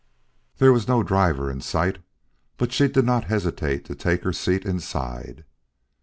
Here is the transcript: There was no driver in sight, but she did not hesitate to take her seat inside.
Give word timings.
There 0.57 0.73
was 0.73 0.87
no 0.87 1.03
driver 1.03 1.51
in 1.51 1.61
sight, 1.61 1.99
but 2.57 2.71
she 2.73 2.87
did 2.87 3.05
not 3.05 3.25
hesitate 3.25 3.85
to 3.85 3.93
take 3.93 4.23
her 4.23 4.33
seat 4.33 4.65
inside. 4.65 5.43